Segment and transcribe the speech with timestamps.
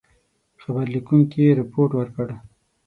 [0.61, 2.27] خبر لیکونکي رپوټ ورکړ.